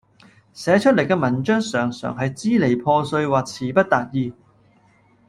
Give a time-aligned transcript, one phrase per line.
[0.51, 4.33] 寫出嚟嘅文章常常係支離破碎或辭不達意